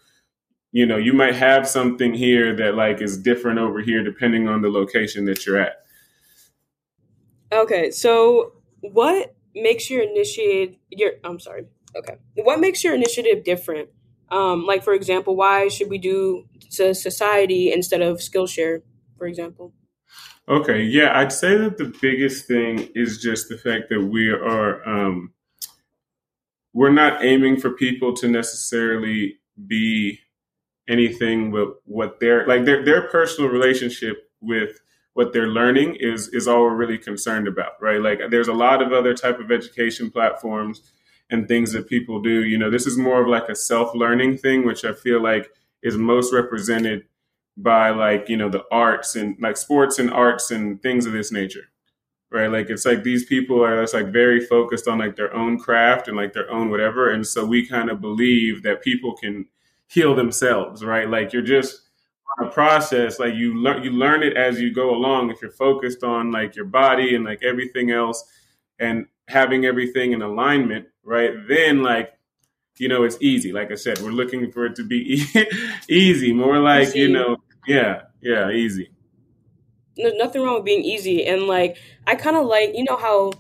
you 0.73 0.85
know, 0.85 0.99
you 0.99 1.15
might 1.15 1.35
have 1.37 1.67
something 1.67 2.13
here 2.13 2.55
that 2.55 2.75
like 2.75 3.01
is 3.01 3.17
different 3.17 3.59
over 3.59 3.81
here 3.81 4.05
depending 4.05 4.47
on 4.47 4.61
the 4.61 4.69
location 4.69 5.25
that 5.25 5.47
you're 5.47 5.59
at. 5.59 5.87
Okay, 7.51 7.91
so 7.91 8.53
what 8.83 9.35
makes 9.55 9.89
your 9.89 10.03
initiate 10.03 10.81
your 10.91 11.13
I'm 11.25 11.41
sorry. 11.41 11.65
Okay. 11.97 12.17
What 12.35 12.61
makes 12.61 12.85
your 12.85 12.95
initiative 12.95 13.43
different? 13.43 13.89
Um, 14.31 14.67
like 14.67 14.83
for 14.83 14.93
example, 14.93 15.35
why 15.35 15.69
should 15.69 15.89
we 15.89 15.97
do 15.97 16.45
society 16.69 17.73
instead 17.73 18.03
of 18.03 18.19
Skillshare, 18.19 18.83
for 19.17 19.27
example? 19.27 19.73
Okay, 20.47 20.83
yeah, 20.83 21.19
I'd 21.19 21.33
say 21.33 21.57
that 21.57 21.79
the 21.79 21.95
biggest 22.03 22.47
thing 22.47 22.91
is 22.95 23.19
just 23.19 23.49
the 23.49 23.57
fact 23.57 23.89
that 23.89 24.03
we 24.03 24.29
are 24.29 24.87
um, 24.87 25.33
we're 26.75 26.93
not 26.93 27.25
aiming 27.25 27.59
for 27.59 27.71
people 27.71 28.13
to 28.17 28.29
necessarily 28.29 29.39
be 29.67 30.21
anything 30.87 31.51
with 31.51 31.71
what 31.87 32.21
their 32.21 32.47
like 32.47 32.67
their 32.67 32.85
their 32.85 33.09
personal 33.09 33.49
relationship 33.49 34.31
with 34.43 34.81
what 35.15 35.33
they're 35.33 35.49
learning 35.49 35.97
is 35.99 36.29
is 36.29 36.47
all 36.47 36.63
we're 36.63 36.75
really 36.75 36.99
concerned 36.99 37.49
about, 37.49 37.81
right? 37.81 38.03
Like 38.03 38.21
there's 38.31 38.49
a 38.49 38.53
lot 38.53 38.83
of 38.83 38.93
other 38.93 39.15
type 39.15 39.41
of 39.41 39.51
education 39.51 40.11
platforms 40.11 40.93
and 41.31 41.49
things 41.49 41.73
that 41.73 41.89
people 41.89 42.21
do. 42.21 42.45
You 42.45 42.59
know, 42.59 42.71
this 42.71 42.87
is 42.87 42.99
more 42.99 43.23
of 43.23 43.29
like 43.29 43.49
a 43.49 43.55
self-learning 43.55 44.37
thing, 44.39 44.67
which 44.67 44.85
I 44.85 44.93
feel 44.93 45.23
like 45.23 45.51
is 45.83 45.97
most 45.97 46.35
represented 46.35 47.05
by 47.57 47.91
like, 47.91 48.29
you 48.29 48.37
know, 48.37 48.49
the 48.49 48.65
arts 48.71 49.17
and 49.17 49.37
like 49.41 49.57
sports 49.57 49.99
and 49.99 50.11
arts 50.11 50.51
and 50.51 50.83
things 50.83 51.07
of 51.07 51.13
this 51.13 51.33
nature. 51.33 51.69
Right. 52.31 52.51
Like 52.51 52.69
it's 52.69 52.85
like 52.85 53.05
these 53.05 53.25
people 53.27 53.65
are 53.65 53.81
just 53.81 53.95
like 53.95 54.09
very 54.09 54.45
focused 54.45 54.89
on 54.89 54.99
like 54.99 55.15
their 55.15 55.33
own 55.35 55.57
craft 55.57 56.09
and 56.09 56.17
like 56.17 56.33
their 56.33 56.51
own 56.51 56.69
whatever. 56.69 57.11
And 57.11 57.25
so 57.25 57.45
we 57.45 57.65
kind 57.65 57.91
of 57.91 58.01
believe 58.01 58.65
that 58.65 58.83
people 58.83 59.15
can 59.15 59.47
heal 59.87 60.17
themselves, 60.17 60.85
right? 60.85 61.09
Like 61.09 61.33
you're 61.33 61.43
just 61.43 61.85
a 62.41 62.47
process 62.47 63.19
like 63.19 63.35
you 63.35 63.55
learn 63.55 63.83
you 63.83 63.91
learn 63.91 64.23
it 64.23 64.37
as 64.37 64.61
you 64.61 64.73
go 64.73 64.91
along 64.91 65.31
if 65.31 65.41
you're 65.41 65.51
focused 65.53 66.03
on 66.03 66.33
like 66.33 66.57
your 66.57 66.65
body 66.65 67.15
and 67.15 67.25
like 67.25 67.43
everything 67.43 67.91
else 67.91 68.25
and 68.81 69.07
having 69.29 69.65
everything 69.65 70.13
in 70.13 70.23
alignment 70.23 70.87
right 71.05 71.33
then 71.49 71.83
like 71.83 72.15
you 72.79 72.89
know 72.89 73.05
it's 73.05 73.17
easy 73.21 73.53
like 73.53 73.71
i 73.71 73.75
said 73.75 73.99
we're 74.01 74.11
looking 74.11 74.51
for 74.51 74.67
it 74.67 74.75
to 74.75 74.85
be 74.85 75.25
easy 75.89 76.33
more 76.33 76.59
like 76.59 76.89
easy. 76.89 77.01
you 77.01 77.09
know 77.09 77.37
yeah 77.67 78.03
yeah 78.21 78.51
easy 78.51 78.91
there's 79.97 80.15
nothing 80.15 80.43
wrong 80.43 80.57
with 80.57 80.65
being 80.65 80.83
easy 80.83 81.25
and 81.27 81.43
like 81.43 81.77
i 82.07 82.15
kind 82.15 82.37
of 82.37 82.47
like 82.47 82.71
you 82.75 82.85
know 82.85 82.97
how 82.97 83.33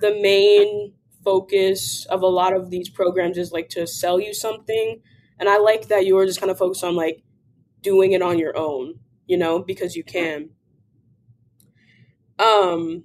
the 0.00 0.18
main 0.20 0.92
focus 1.24 2.06
of 2.06 2.22
a 2.22 2.26
lot 2.26 2.54
of 2.54 2.70
these 2.70 2.88
programs 2.88 3.36
is 3.36 3.52
like 3.52 3.68
to 3.68 3.86
sell 3.86 4.20
you 4.20 4.32
something 4.32 5.00
and 5.38 5.48
i 5.48 5.58
like 5.58 5.88
that 5.88 6.06
you 6.06 6.14
were 6.14 6.24
just 6.24 6.40
kind 6.40 6.50
of 6.50 6.56
focused 6.56 6.84
on 6.84 6.94
like 6.94 7.22
doing 7.82 8.12
it 8.12 8.22
on 8.22 8.38
your 8.38 8.56
own, 8.56 8.98
you 9.26 9.36
know, 9.36 9.60
because 9.60 9.96
you 9.96 10.04
can. 10.04 10.50
Um, 12.38 13.04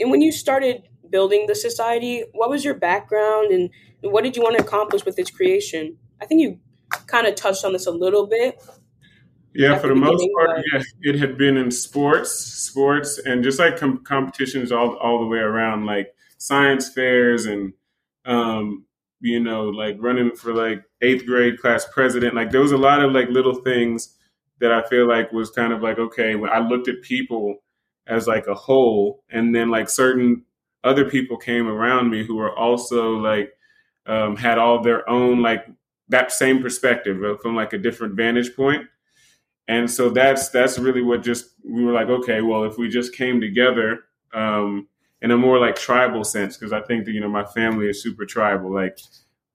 and 0.00 0.10
when 0.10 0.22
you 0.22 0.32
started 0.32 0.87
building 1.10 1.46
the 1.46 1.54
society, 1.54 2.24
what 2.32 2.50
was 2.50 2.64
your 2.64 2.74
background 2.74 3.50
and 3.50 3.70
what 4.00 4.24
did 4.24 4.36
you 4.36 4.42
want 4.42 4.56
to 4.56 4.62
accomplish 4.62 5.04
with 5.04 5.18
its 5.18 5.30
creation? 5.30 5.96
I 6.20 6.26
think 6.26 6.40
you 6.40 6.58
kind 7.06 7.26
of 7.26 7.34
touched 7.34 7.64
on 7.64 7.72
this 7.72 7.86
a 7.86 7.90
little 7.90 8.26
bit. 8.26 8.62
Yeah, 9.54 9.78
for 9.78 9.88
the, 9.88 9.94
the 9.94 10.00
most 10.00 10.26
part, 10.34 10.62
yeah, 10.72 10.82
it 11.00 11.18
had 11.18 11.36
been 11.36 11.56
in 11.56 11.70
sports, 11.70 12.30
sports, 12.30 13.18
and 13.18 13.42
just 13.42 13.58
like 13.58 13.76
com- 13.76 14.04
competitions 14.04 14.70
all 14.70 14.96
all 14.96 15.20
the 15.20 15.26
way 15.26 15.38
around, 15.38 15.86
like 15.86 16.14
science 16.36 16.88
fairs 16.88 17.46
and 17.46 17.72
um, 18.24 18.84
you 19.20 19.40
know, 19.40 19.64
like 19.64 19.96
running 19.98 20.36
for 20.36 20.54
like 20.54 20.84
eighth 21.02 21.26
grade 21.26 21.58
class 21.58 21.86
president. 21.92 22.34
Like 22.34 22.50
there 22.50 22.60
was 22.60 22.72
a 22.72 22.78
lot 22.78 23.02
of 23.02 23.12
like 23.12 23.30
little 23.30 23.54
things 23.54 24.16
that 24.60 24.70
I 24.70 24.86
feel 24.88 25.08
like 25.08 25.32
was 25.32 25.50
kind 25.50 25.72
of 25.72 25.82
like, 25.82 25.98
okay, 25.98 26.34
when 26.34 26.50
I 26.50 26.58
looked 26.58 26.88
at 26.88 27.02
people 27.02 27.56
as 28.06 28.26
like 28.26 28.46
a 28.46 28.54
whole, 28.54 29.24
and 29.30 29.54
then 29.54 29.70
like 29.70 29.88
certain 29.88 30.44
other 30.84 31.08
people 31.08 31.36
came 31.36 31.66
around 31.66 32.10
me 32.10 32.24
who 32.24 32.36
were 32.36 32.54
also 32.56 33.12
like, 33.16 33.52
um, 34.06 34.36
had 34.36 34.58
all 34.58 34.82
their 34.82 35.08
own 35.08 35.42
like 35.42 35.66
that 36.08 36.32
same 36.32 36.62
perspective 36.62 37.18
from 37.42 37.54
like 37.54 37.72
a 37.72 37.78
different 37.78 38.14
vantage 38.14 38.56
point. 38.56 38.86
And 39.66 39.90
so 39.90 40.08
that's 40.08 40.48
that's 40.48 40.78
really 40.78 41.02
what 41.02 41.22
just 41.22 41.50
we 41.62 41.84
were 41.84 41.92
like, 41.92 42.08
okay, 42.08 42.40
well, 42.40 42.64
if 42.64 42.78
we 42.78 42.88
just 42.88 43.14
came 43.14 43.40
together, 43.40 44.00
um, 44.32 44.88
in 45.20 45.30
a 45.30 45.36
more 45.36 45.58
like 45.58 45.76
tribal 45.76 46.24
sense 46.24 46.56
because 46.56 46.72
I 46.72 46.80
think 46.80 47.04
that 47.04 47.12
you 47.12 47.20
know 47.20 47.28
my 47.28 47.44
family 47.44 47.88
is 47.88 48.02
super 48.02 48.24
tribal, 48.24 48.72
like 48.72 48.98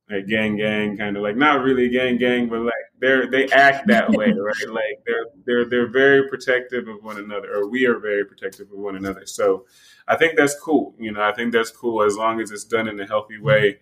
like 0.10 0.28
gang 0.28 0.58
gang 0.58 0.98
kind 0.98 1.16
of 1.16 1.24
like 1.24 1.38
not 1.38 1.64
really 1.64 1.90
gang 1.90 2.18
gang, 2.18 2.50
but 2.50 2.60
like 2.62 2.74
they're 3.00 3.30
they 3.30 3.48
act 3.50 3.88
that 3.88 4.10
way, 4.10 4.32
right? 4.38 4.70
Like 4.70 5.04
they're 5.06 5.26
they're 5.46 5.70
they're 5.70 5.92
very 5.92 6.28
protective 6.28 6.88
of 6.88 7.04
one 7.04 7.18
another, 7.18 7.54
or 7.56 7.70
we 7.70 7.86
are 7.86 8.00
very 8.00 8.26
protective 8.26 8.68
of 8.72 8.78
one 8.78 8.96
another. 8.96 9.26
So 9.26 9.66
I 10.08 10.16
think 10.16 10.38
that's 10.38 10.60
cool. 10.60 10.96
You 11.00 11.12
know, 11.14 11.22
I 11.22 11.34
think 11.34 11.54
that's 11.54 11.72
cool 11.72 12.04
as 12.04 12.18
long 12.18 12.42
as 12.42 12.52
it's 12.52 12.66
done 12.66 12.88
in 12.88 13.00
a 13.00 13.08
healthy 13.08 13.40
way, 13.40 13.80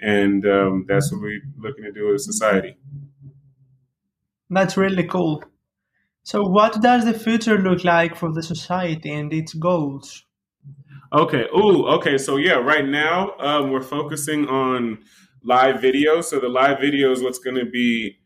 and 0.00 0.46
um, 0.46 0.84
that's 0.88 1.12
what 1.12 1.20
we're 1.20 1.42
looking 1.58 1.84
to 1.84 1.92
do 1.92 2.14
as 2.14 2.22
a 2.22 2.32
society. 2.32 2.76
That's 4.48 4.76
really 4.76 5.04
cool. 5.04 5.42
So, 6.22 6.42
what 6.42 6.80
does 6.80 7.04
the 7.04 7.14
future 7.14 7.58
look 7.58 7.84
like 7.84 8.16
for 8.16 8.32
the 8.32 8.42
society 8.42 9.12
and 9.12 9.32
its 9.32 9.54
goals? 9.54 10.24
Okay. 11.12 11.46
Ooh. 11.56 11.86
Okay. 11.86 12.18
So 12.18 12.36
yeah, 12.36 12.54
right 12.54 12.86
now 12.86 13.36
um, 13.38 13.70
we're 13.70 13.80
focusing 13.80 14.46
on 14.48 14.98
live 15.46 15.80
video. 15.80 16.20
So 16.20 16.40
the 16.40 16.48
live 16.48 16.80
video 16.80 17.12
is 17.12 17.22
what's 17.22 17.38
going 17.38 17.56
to 17.56 17.64
be 17.64 18.18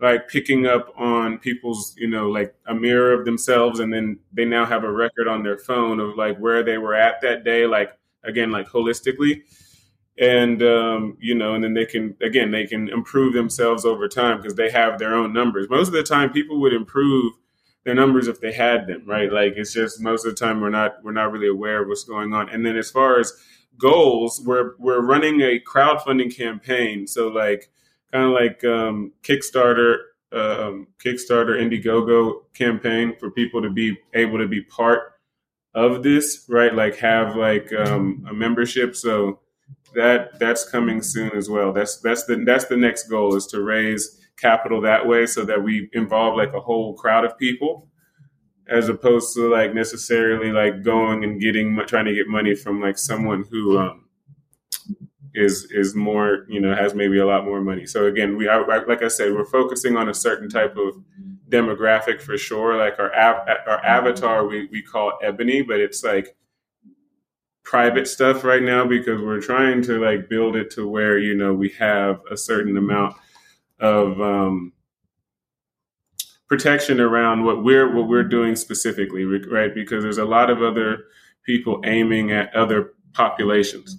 like 0.00 0.28
picking 0.28 0.64
up 0.66 0.94
on 0.96 1.38
people's, 1.38 1.94
you 1.98 2.08
know, 2.08 2.28
like 2.28 2.54
a 2.66 2.74
mirror 2.74 3.12
of 3.12 3.24
themselves, 3.24 3.80
and 3.80 3.92
then 3.92 4.20
they 4.32 4.44
now 4.44 4.64
have 4.64 4.84
a 4.84 4.92
record 4.92 5.26
on 5.26 5.42
their 5.42 5.58
phone 5.58 5.98
of 5.98 6.16
like 6.16 6.38
where 6.38 6.62
they 6.62 6.78
were 6.78 6.94
at 6.94 7.20
that 7.22 7.44
day. 7.44 7.66
Like 7.66 7.90
again, 8.24 8.50
like 8.50 8.68
holistically. 8.68 9.42
And 10.20 10.62
um, 10.62 11.16
you 11.20 11.34
know, 11.34 11.54
and 11.54 11.62
then 11.62 11.74
they 11.74 11.86
can 11.86 12.16
again 12.22 12.50
they 12.52 12.66
can 12.66 12.88
improve 12.88 13.34
themselves 13.34 13.84
over 13.84 14.08
time 14.08 14.38
because 14.38 14.54
they 14.54 14.70
have 14.70 14.98
their 14.98 15.14
own 15.14 15.32
numbers. 15.32 15.68
Most 15.68 15.88
of 15.88 15.94
the 15.94 16.02
time, 16.02 16.30
people 16.30 16.60
would 16.60 16.72
improve 16.72 17.34
their 17.84 17.94
numbers 17.94 18.28
if 18.28 18.40
they 18.40 18.52
had 18.52 18.86
them, 18.86 19.04
right? 19.06 19.32
Like 19.32 19.54
it's 19.56 19.72
just 19.72 20.00
most 20.00 20.26
of 20.26 20.32
the 20.32 20.36
time 20.36 20.60
we're 20.60 20.70
not 20.70 20.96
we're 21.02 21.12
not 21.12 21.32
really 21.32 21.48
aware 21.48 21.82
of 21.82 21.88
what's 21.88 22.04
going 22.04 22.34
on. 22.34 22.48
And 22.48 22.64
then 22.66 22.76
as 22.76 22.90
far 22.90 23.18
as 23.18 23.32
goals, 23.78 24.40
we're 24.44 24.72
we're 24.78 25.02
running 25.02 25.40
a 25.40 25.60
crowdfunding 25.60 26.34
campaign. 26.34 27.06
So 27.06 27.28
like 27.28 27.70
kind 28.12 28.24
of 28.24 28.30
like 28.32 28.64
um, 28.64 29.12
Kickstarter, 29.22 29.96
um, 30.32 30.88
Kickstarter, 31.04 31.56
Indiegogo 31.60 32.42
campaign 32.54 33.14
for 33.18 33.30
people 33.30 33.62
to 33.62 33.70
be 33.70 33.96
able 34.14 34.38
to 34.38 34.48
be 34.48 34.62
part 34.62 35.14
of 35.74 36.02
this, 36.02 36.44
right? 36.48 36.74
Like 36.74 36.96
have 36.96 37.36
like 37.36 37.72
um, 37.72 38.26
a 38.28 38.34
membership. 38.34 38.96
So 38.96 39.40
that 39.94 40.38
that's 40.38 40.68
coming 40.68 41.02
soon 41.02 41.32
as 41.32 41.48
well. 41.48 41.72
That's 41.72 42.00
that's 42.00 42.24
the 42.24 42.42
that's 42.44 42.66
the 42.66 42.76
next 42.76 43.04
goal 43.08 43.34
is 43.36 43.46
to 43.48 43.62
raise 43.62 44.18
capital 44.38 44.80
that 44.82 45.06
way 45.06 45.26
so 45.26 45.44
that 45.44 45.62
we 45.62 45.90
involve 45.92 46.36
like 46.36 46.52
a 46.52 46.60
whole 46.60 46.94
crowd 46.94 47.24
of 47.24 47.36
people 47.38 47.88
as 48.68 48.88
opposed 48.88 49.34
to 49.34 49.50
like 49.50 49.74
necessarily 49.74 50.52
like 50.52 50.82
going 50.82 51.24
and 51.24 51.40
getting 51.40 51.76
trying 51.86 52.04
to 52.04 52.14
get 52.14 52.28
money 52.28 52.54
from 52.54 52.80
like 52.80 52.98
someone 52.98 53.44
who 53.50 53.78
um, 53.78 54.04
is 55.34 55.70
is 55.70 55.94
more 55.94 56.44
you 56.48 56.60
know 56.60 56.74
has 56.74 56.94
maybe 56.94 57.18
a 57.18 57.26
lot 57.26 57.44
more 57.44 57.60
money. 57.60 57.86
So 57.86 58.06
again 58.06 58.36
we 58.36 58.46
are 58.48 58.66
like 58.86 59.02
i 59.02 59.08
said 59.08 59.32
we're 59.32 59.44
focusing 59.44 59.96
on 59.96 60.08
a 60.08 60.14
certain 60.14 60.48
type 60.48 60.76
of 60.76 60.94
demographic 61.48 62.20
for 62.20 62.36
sure. 62.36 62.76
Like 62.76 62.98
our 62.98 63.14
av- 63.14 63.48
our 63.66 63.84
avatar 63.84 64.46
we, 64.46 64.68
we 64.70 64.82
call 64.82 65.18
ebony 65.22 65.62
but 65.62 65.80
it's 65.80 66.04
like 66.04 66.36
private 67.62 68.08
stuff 68.08 68.44
right 68.44 68.62
now 68.62 68.86
because 68.86 69.20
we're 69.20 69.40
trying 69.40 69.82
to 69.82 70.02
like 70.02 70.28
build 70.28 70.56
it 70.56 70.70
to 70.70 70.88
where 70.88 71.18
you 71.18 71.34
know 71.34 71.52
we 71.54 71.68
have 71.70 72.20
a 72.30 72.36
certain 72.36 72.76
amount 72.76 73.14
of 73.80 74.20
um, 74.20 74.72
protection 76.48 77.00
around 77.00 77.44
what 77.44 77.62
we're 77.62 77.94
what 77.94 78.08
we're 78.08 78.24
doing 78.24 78.56
specifically, 78.56 79.24
right? 79.24 79.74
Because 79.74 80.02
there's 80.02 80.18
a 80.18 80.24
lot 80.24 80.50
of 80.50 80.62
other 80.62 81.04
people 81.44 81.80
aiming 81.84 82.32
at 82.32 82.54
other 82.54 82.94
populations. 83.12 83.98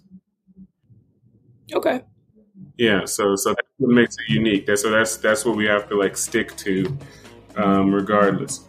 Okay. 1.74 2.02
Yeah, 2.78 3.06
so 3.06 3.36
so 3.36 3.50
that's 3.50 3.68
what 3.78 3.94
makes 3.94 4.16
it 4.16 4.34
unique. 4.34 4.66
That's 4.66 4.82
so 4.82 4.90
that's 4.90 5.18
that's 5.18 5.46
what 5.46 5.56
we 5.56 5.66
have 5.66 5.88
to 5.90 5.96
like 5.96 6.18
stick 6.18 6.56
to, 6.58 6.98
um, 7.56 7.94
regardless. 7.94 8.66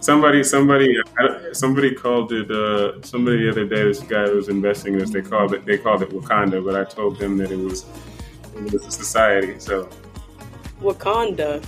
Somebody, 0.00 0.42
somebody, 0.42 0.96
somebody 1.52 1.94
called 1.94 2.32
it. 2.32 2.50
Uh, 2.50 3.02
somebody 3.02 3.44
the 3.44 3.50
other 3.50 3.66
day, 3.66 3.82
this 3.82 4.00
guy 4.00 4.26
that 4.26 4.34
was 4.34 4.48
investing 4.48 4.94
in 4.94 5.00
this. 5.00 5.10
They 5.10 5.20
called 5.20 5.52
it. 5.52 5.66
They 5.66 5.76
called 5.76 6.02
it 6.02 6.10
Wakanda, 6.10 6.64
but 6.64 6.74
I 6.74 6.84
told 6.84 7.18
them 7.18 7.36
that 7.38 7.50
it 7.50 7.58
was 7.58 7.84
it 8.54 8.72
was 8.72 8.86
a 8.86 8.90
society. 8.90 9.58
So 9.58 9.88
Wakanda. 10.80 11.62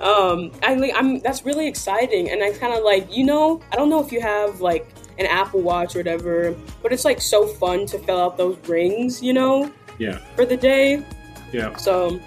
Um, 0.00 0.52
I, 0.62 0.92
I'm 0.94 1.18
that's 1.20 1.44
really 1.44 1.66
exciting, 1.66 2.30
and 2.30 2.42
I 2.42 2.52
kind 2.52 2.72
of 2.72 2.84
like 2.84 3.14
you 3.14 3.24
know 3.24 3.60
I 3.72 3.76
don't 3.76 3.90
know 3.90 4.00
if 4.04 4.12
you 4.12 4.20
have 4.20 4.60
like 4.60 4.88
an 5.18 5.26
Apple 5.26 5.60
Watch 5.60 5.96
or 5.96 6.00
whatever, 6.00 6.54
but 6.82 6.92
it's 6.92 7.04
like 7.04 7.20
so 7.20 7.46
fun 7.46 7.86
to 7.86 7.98
fill 7.98 8.20
out 8.20 8.36
those 8.36 8.56
rings, 8.68 9.22
you 9.22 9.32
know. 9.32 9.72
Yeah. 9.98 10.18
For 10.36 10.46
the 10.46 10.56
day. 10.56 11.04
Yeah. 11.52 11.76
So. 11.76 12.20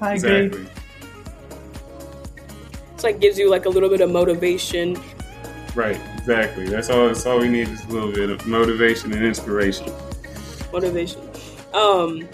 I 0.00 0.14
exactly. 0.14 0.46
agree. 0.46 0.66
It's 2.94 3.02
like 3.04 3.20
gives 3.20 3.38
you 3.38 3.50
like 3.50 3.66
a 3.66 3.68
little 3.68 3.88
bit 3.88 4.00
of 4.00 4.10
motivation. 4.10 4.96
Right. 5.74 6.00
Exactly. 6.16 6.68
That's 6.68 6.90
all. 6.90 7.06
That's 7.08 7.26
all 7.26 7.38
we 7.38 7.48
need 7.48 7.68
is 7.68 7.84
a 7.84 7.88
little 7.88 8.12
bit 8.12 8.30
of 8.30 8.46
motivation 8.46 9.12
and 9.12 9.24
inspiration. 9.24 9.92
Motivation. 10.72 11.20
Um, 11.74 12.28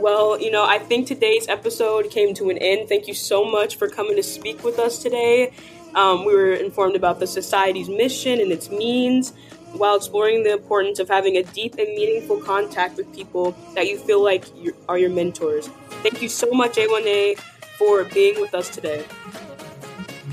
well, 0.00 0.40
you 0.40 0.50
know, 0.50 0.64
I 0.64 0.78
think 0.78 1.06
today's 1.06 1.48
episode 1.48 2.10
came 2.10 2.34
to 2.34 2.50
an 2.50 2.58
end. 2.58 2.88
Thank 2.88 3.08
you 3.08 3.14
so 3.14 3.44
much 3.44 3.76
for 3.76 3.88
coming 3.88 4.16
to 4.16 4.22
speak 4.22 4.64
with 4.64 4.78
us 4.78 5.02
today. 5.02 5.52
Um, 5.94 6.24
we 6.24 6.34
were 6.34 6.52
informed 6.52 6.96
about 6.96 7.20
the 7.20 7.26
society's 7.26 7.88
mission 7.88 8.40
and 8.40 8.52
its 8.52 8.70
means. 8.70 9.32
while 9.72 9.96
exploring 9.96 10.44
the 10.44 10.52
importance 10.54 10.98
of 10.98 11.08
having 11.08 11.36
a 11.36 11.42
deep 11.42 11.74
and 11.76 11.88
meaningful 11.88 12.40
contact 12.40 12.96
with 12.96 13.14
people 13.14 13.54
that 13.74 13.86
you 13.86 13.98
feel 13.98 14.24
like 14.24 14.46
are 14.88 14.96
your 14.96 15.10
mentors. 15.10 15.68
Thank 16.02 16.22
you 16.22 16.28
so 16.30 16.50
much, 16.52 16.76
A1A, 16.76 17.38
for 17.76 18.04
being 18.04 18.40
with 18.40 18.54
us 18.54 18.70
today. 18.70 19.04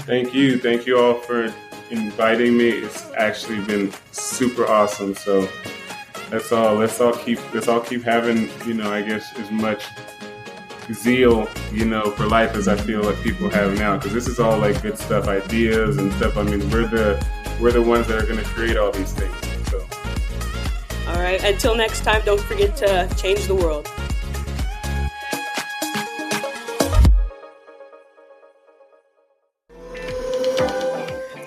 Thank 0.07 0.33
you. 0.33 0.57
Thank 0.57 0.87
you 0.87 0.97
all 0.97 1.15
for 1.15 1.53
inviting 1.89 2.57
me. 2.57 2.69
It's 2.69 3.11
actually 3.17 3.59
been 3.65 3.91
super 4.13 4.65
awesome. 4.67 5.15
So 5.15 5.49
let's 6.31 6.51
all 6.51 6.75
let's 6.75 6.99
all 6.99 7.13
keep 7.13 7.39
let's 7.53 7.67
all 7.67 7.79
keep 7.79 8.03
having, 8.03 8.49
you 8.65 8.73
know, 8.73 8.91
I 8.91 9.01
guess 9.01 9.37
as 9.37 9.51
much 9.51 9.85
zeal, 10.93 11.49
you 11.71 11.85
know, 11.85 12.11
for 12.11 12.27
life 12.27 12.55
as 12.55 12.67
I 12.67 12.75
feel 12.75 13.01
like 13.01 13.21
people 13.23 13.49
have 13.49 13.77
now. 13.77 13.97
Because 13.97 14.13
this 14.13 14.27
is 14.27 14.39
all 14.39 14.57
like 14.57 14.81
good 14.81 14.97
stuff, 14.97 15.27
ideas 15.27 15.97
and 15.97 16.11
stuff. 16.13 16.37
I 16.37 16.43
mean, 16.43 16.69
we're 16.69 16.87
the 16.87 17.25
we're 17.59 17.71
the 17.71 17.81
ones 17.81 18.07
that 18.07 18.21
are 18.21 18.25
going 18.25 18.39
to 18.39 18.45
create 18.45 18.77
all 18.77 18.91
these 18.91 19.13
things. 19.13 19.35
So, 19.69 19.85
all 21.07 21.19
right. 21.19 21.43
Until 21.43 21.75
next 21.75 22.01
time, 22.01 22.21
don't 22.25 22.41
forget 22.41 22.75
to 22.77 23.09
change 23.17 23.45
the 23.47 23.55
world. 23.55 23.89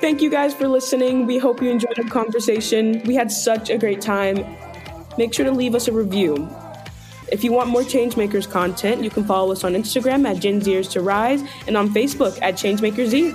Thank 0.00 0.23
you 0.23 0.30
guys 0.30 0.54
for 0.54 0.68
listening. 0.68 1.26
We 1.26 1.37
hope 1.37 1.61
you 1.61 1.68
enjoyed 1.68 1.97
the 1.97 2.04
conversation. 2.04 3.02
We 3.04 3.14
had 3.14 3.30
such 3.30 3.68
a 3.68 3.76
great 3.76 4.00
time. 4.00 4.38
Make 5.18 5.34
sure 5.34 5.44
to 5.44 5.50
leave 5.50 5.75
us 5.75 5.88
a 5.88 5.92
review. 5.92 6.48
If 7.30 7.42
you 7.42 7.52
want 7.52 7.68
more 7.68 7.82
Changemakers 7.82 8.48
content, 8.48 9.02
you 9.02 9.10
can 9.10 9.25
follow 9.25 9.50
us 9.50 9.64
on 9.64 9.75
Instagram 9.75 10.26
at 10.26 10.40
Gen 10.40 10.60
Zers 10.60 10.90
to 10.92 11.02
Rise 11.02 11.42
and 11.66 11.76
on 11.76 11.90
Facebook 11.90 12.40
at 12.40 12.54
Changemaker 12.54 13.04
Z. 13.04 13.34